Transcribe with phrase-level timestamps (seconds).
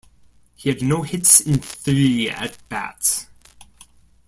[0.55, 3.27] He had no hits in three at bats.